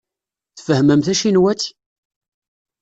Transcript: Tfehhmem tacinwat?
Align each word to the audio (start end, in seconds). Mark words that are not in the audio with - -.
Tfehhmem 0.57 1.01
tacinwat? 1.01 1.61